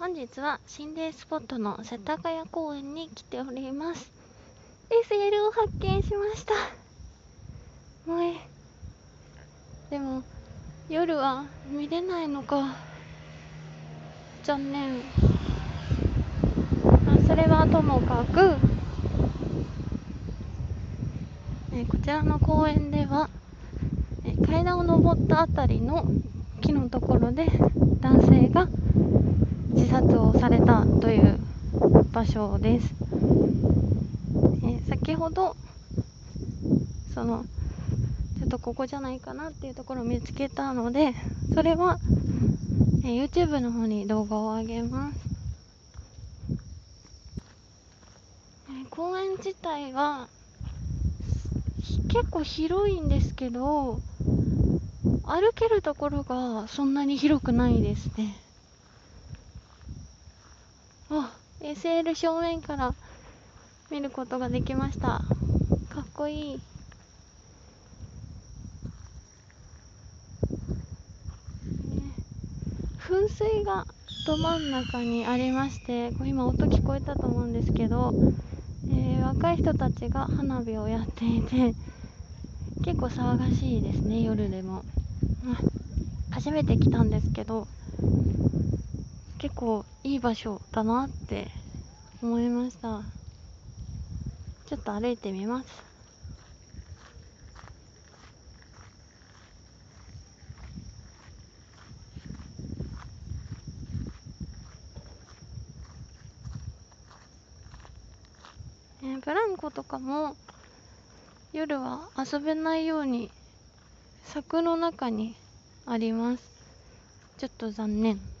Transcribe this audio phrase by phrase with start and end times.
[0.00, 4.10] 本日は心霊スポットの世田谷公園に来ております。
[4.88, 6.54] SL を発見しました。
[8.10, 8.32] もえ。
[9.90, 10.22] でも
[10.88, 12.76] 夜は見れないのか。
[14.42, 15.00] 残念。
[17.06, 18.56] あそれはともかく。
[21.74, 23.28] えこちらの公園では
[24.24, 26.06] え階段を上った辺りの
[26.62, 27.44] 木のところで
[28.00, 28.66] 男性が
[29.70, 31.38] 自殺をされたという
[32.12, 32.94] 場所です。
[34.64, 35.56] え先ほど
[37.14, 37.44] その
[38.38, 41.14] ちょっとここじゃないかなっていうところを見つけたので
[41.54, 41.98] それは、
[43.04, 45.18] え YouTube の方に動画を上げます、
[48.70, 50.28] え公園自体は
[52.08, 54.00] 結構広いんですけど
[55.24, 58.36] 歩けるところがそんなに広くないですね
[61.10, 61.32] あ
[61.70, 62.94] SL 正面から
[63.90, 65.08] 見ることができました。
[65.08, 66.60] かっこいい。
[72.98, 73.86] 噴水が
[74.26, 78.12] ど真ん中にありましてこれ今音聞こえたと思うんですけど、
[78.88, 81.74] えー、若い人たちが花火をやっていて
[82.84, 84.82] 結構騒がしいですね夜でも、
[86.30, 87.66] 初めて来たんですけど
[89.38, 91.48] 結構いい場所だなって
[92.22, 93.00] 思いました。
[94.66, 95.90] ちょっと歩いてみます。
[109.02, 110.36] えブランコとかも
[111.54, 113.30] 夜は遊べないように
[114.24, 115.34] 柵の中に
[115.86, 116.44] あります。
[117.38, 118.39] ちょっと残念。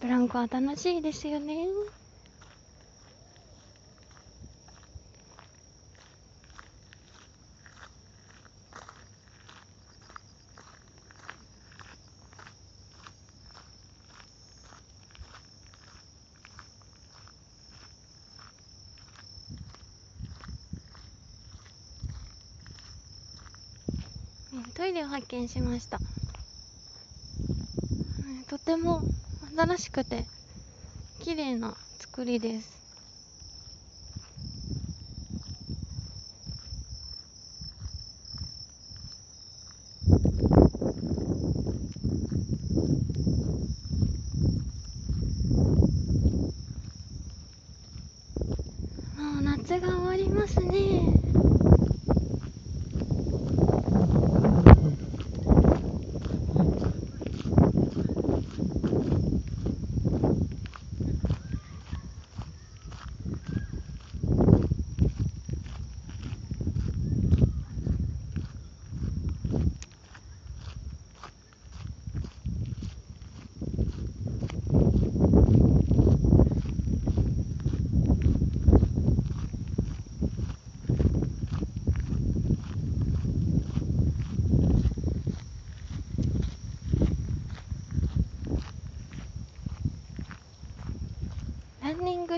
[0.00, 1.66] ブランコは楽しいですよね。
[24.74, 26.00] トイレを発見しました、
[28.48, 29.02] とても
[29.58, 30.24] 新しくて
[31.18, 32.78] 綺麗な作りです
[49.16, 51.18] もう夏が終わりますね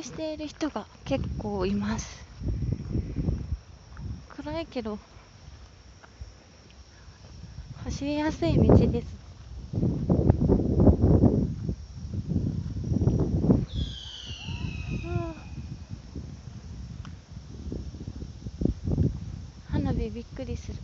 [0.03, 2.25] している人が結構います。
[4.43, 4.99] 暗いけど
[7.85, 9.07] 走りやすい道です
[19.71, 20.79] 花火びっくりする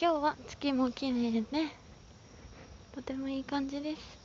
[0.00, 1.42] 今日は月も綺麗で
[2.94, 4.18] とてもいい感じです、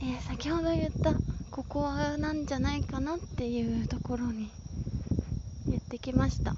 [0.00, 1.12] えー、先ほど言った
[1.50, 4.50] ここはなんじゃないかなっていうところに
[5.70, 6.54] やってきました。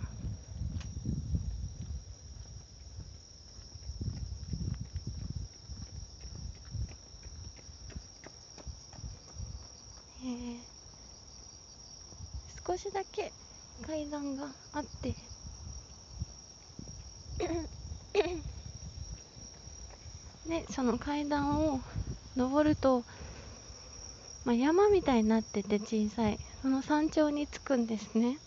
[10.23, 10.59] えー、
[12.65, 13.33] 少しだけ
[13.85, 15.17] 階段があって
[17.39, 17.49] で
[20.71, 21.81] その階段を
[22.37, 23.05] 登ると、
[24.45, 26.39] まあ、山みたいになってて小さい。
[26.63, 28.39] その山頂に着くんですね。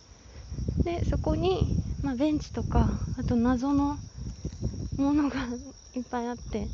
[0.84, 1.68] でそこに、
[2.02, 4.00] まあ、ベンチとかあと謎の
[4.98, 5.48] ものが
[5.96, 6.68] いっぱいあって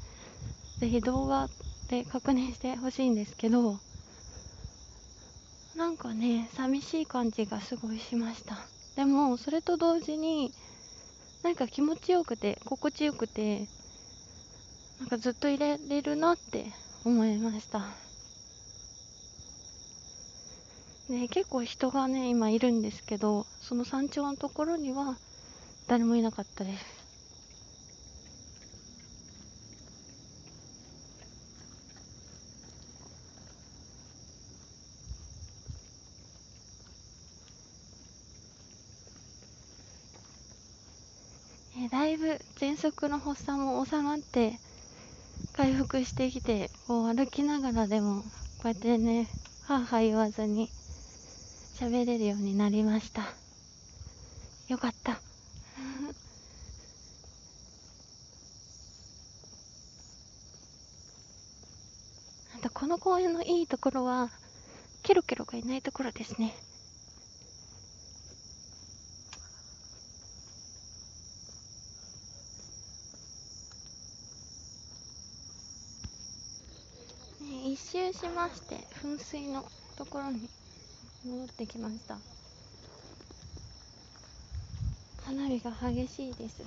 [0.79, 1.49] ぜひ動画
[1.89, 3.79] で確認してほしいんですけど
[5.75, 8.57] なんかね寂しい感じがすごいしました。
[8.95, 10.51] でもそれと同時に
[11.43, 13.67] なんか気持ちよくて心地よくて
[14.99, 16.65] なんかずっといられるなって
[17.05, 17.79] 思いました。
[21.09, 25.17] ね結構人がね今いるんですけどその山頂のところには
[25.87, 26.96] 誰もいなかったです。
[41.79, 44.59] えだいぶ喘息の発作も収まって
[45.53, 48.27] 回復してきてこう歩きながらでもこ
[48.65, 49.27] うやってね
[49.67, 50.69] はは言わずに
[51.79, 53.21] 喋れるようになりました。
[54.67, 55.11] よかった。
[62.57, 64.31] あとこの公園のいいところは
[65.03, 66.55] ケロケロがいないところですね
[77.41, 79.63] ね一周しまして噴水の
[79.97, 80.49] ところに
[81.23, 82.17] 戻ってきました。
[85.23, 86.63] 花火が激しいです。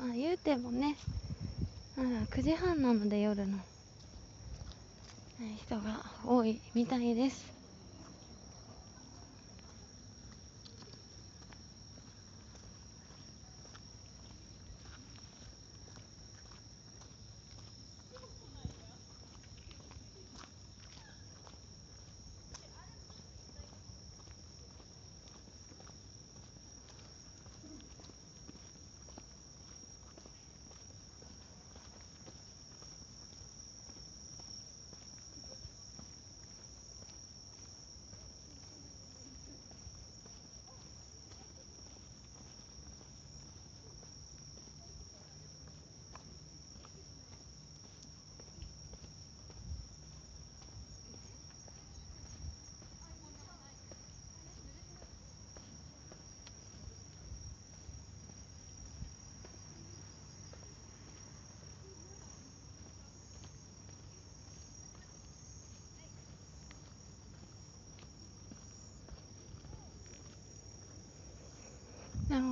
[0.00, 0.96] あ言うてもね
[1.96, 3.58] まだ9時半なので夜の
[5.66, 7.59] 人が多いみたいです。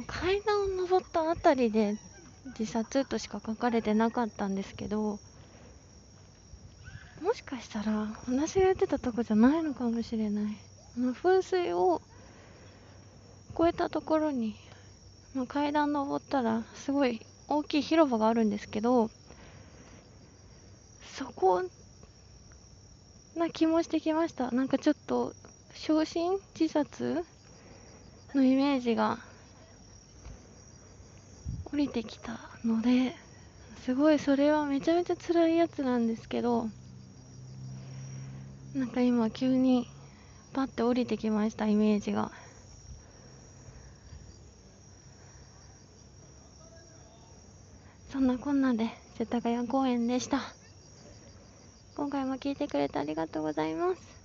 [0.07, 1.97] 階段を登ったあたりで
[2.59, 5.19] 自殺としか書かれてなかったんですけど
[7.23, 10.57] もしかしたら私がやってたとこじゃないのかもしれない。
[10.97, 12.01] あの噴水を
[13.55, 14.55] 越えたところに、
[15.35, 19.11] まあ、階段登ったらすごい大きい広場があるんですけど
[21.17, 21.63] そこ
[23.37, 24.51] な気もしてきました。
[24.51, 25.33] なんかちょっと
[25.75, 27.25] 焼身自殺
[28.35, 29.19] のイメージが
[31.79, 33.15] りてきたので
[33.85, 36.67] すごいそれはめちゃめちゃ辛いやつなんですけど
[38.75, 39.89] なんか今急に
[40.53, 42.31] パッて降りてきましたイメージが。
[48.11, 48.89] そんなこんなで
[49.19, 50.41] 世田谷公園でした。
[51.95, 54.18] 今回も聞いてくれてありがとうございます。